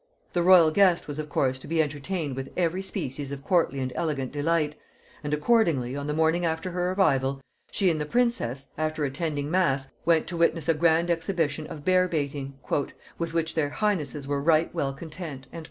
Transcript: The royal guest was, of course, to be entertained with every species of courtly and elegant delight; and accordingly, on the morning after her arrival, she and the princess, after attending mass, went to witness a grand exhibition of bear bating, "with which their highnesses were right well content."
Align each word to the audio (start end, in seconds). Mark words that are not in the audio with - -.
The 0.33 0.41
royal 0.41 0.71
guest 0.71 1.07
was, 1.07 1.19
of 1.19 1.29
course, 1.29 1.59
to 1.59 1.67
be 1.67 1.79
entertained 1.79 2.35
with 2.35 2.49
every 2.57 2.81
species 2.81 3.31
of 3.31 3.43
courtly 3.43 3.79
and 3.81 3.93
elegant 3.95 4.31
delight; 4.31 4.73
and 5.23 5.31
accordingly, 5.31 5.95
on 5.95 6.07
the 6.07 6.13
morning 6.15 6.43
after 6.43 6.71
her 6.71 6.93
arrival, 6.93 7.39
she 7.69 7.91
and 7.91 8.01
the 8.01 8.07
princess, 8.07 8.65
after 8.79 9.05
attending 9.05 9.51
mass, 9.51 9.91
went 10.03 10.25
to 10.25 10.37
witness 10.37 10.67
a 10.67 10.73
grand 10.73 11.11
exhibition 11.11 11.67
of 11.67 11.85
bear 11.85 12.07
bating, 12.07 12.55
"with 13.19 13.35
which 13.35 13.53
their 13.53 13.69
highnesses 13.69 14.27
were 14.27 14.41
right 14.41 14.73
well 14.73 14.91
content." 14.91 15.45